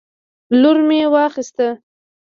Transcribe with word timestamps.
لور 0.61 0.77
مې 0.87 1.01
واخیست 1.13 1.57